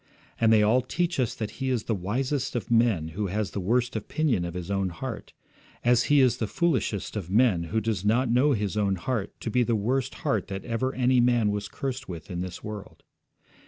And 0.39 0.51
they 0.51 0.63
all 0.63 0.81
teach 0.81 1.19
us 1.19 1.35
that 1.35 1.51
he 1.61 1.69
is 1.69 1.83
the 1.83 1.93
wisest 1.93 2.55
of 2.55 2.71
men 2.71 3.09
who 3.09 3.27
has 3.27 3.51
the 3.51 3.59
worst 3.59 3.95
opinion 3.95 4.43
of 4.45 4.55
his 4.55 4.71
own 4.71 4.89
heart, 4.89 5.31
as 5.83 6.05
he 6.05 6.21
is 6.21 6.37
the 6.37 6.47
foolishest 6.47 7.15
of 7.15 7.29
men 7.29 7.65
who 7.65 7.79
does 7.79 8.03
not 8.03 8.27
know 8.27 8.53
his 8.53 8.75
own 8.75 8.95
heart 8.95 9.39
to 9.41 9.51
be 9.51 9.61
the 9.61 9.75
worst 9.75 10.15
heart 10.25 10.47
that 10.47 10.65
ever 10.65 10.91
any 10.95 11.19
man 11.19 11.51
was 11.51 11.67
cursed 11.67 12.09
with 12.09 12.31
in 12.31 12.41
this 12.41 12.63
world. 12.63 13.03